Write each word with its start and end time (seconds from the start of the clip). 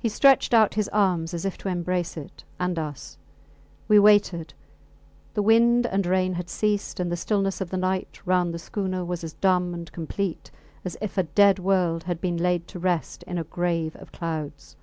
He 0.00 0.08
stretched 0.08 0.54
out 0.54 0.72
his 0.72 0.88
arms 0.88 1.34
as 1.34 1.44
if 1.44 1.58
to 1.58 1.68
embrace 1.68 2.16
it 2.16 2.44
and 2.58 2.78
us. 2.78 3.18
We 3.88 3.98
waited. 3.98 4.54
The 5.34 5.42
wind 5.42 5.84
and 5.86 6.06
rain 6.06 6.32
had 6.32 6.48
ceased, 6.48 6.98
and 6.98 7.12
the 7.12 7.16
stillness 7.18 7.60
of 7.60 7.68
the 7.68 7.76
night 7.76 8.22
round 8.24 8.54
the 8.54 8.58
schooner 8.58 9.04
was 9.04 9.22
as 9.22 9.34
dumb 9.34 9.74
and 9.74 9.92
complete 9.92 10.50
as 10.82 10.96
if 11.02 11.18
a 11.18 11.24
dead 11.24 11.58
world 11.58 12.04
had 12.04 12.22
been 12.22 12.38
laid 12.38 12.66
to 12.68 12.78
rest 12.78 13.22
in 13.24 13.36
a 13.36 13.44
grave 13.44 13.94
of 13.96 14.12
clouds. 14.12 14.76